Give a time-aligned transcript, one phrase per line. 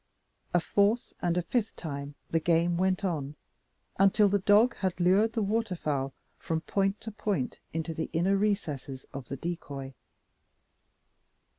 [0.51, 3.35] A fourth and a fifth time the game went on,
[3.99, 8.35] until the dog had lured the water fowl from point to point into the inner
[8.35, 9.93] recesses of the decoy.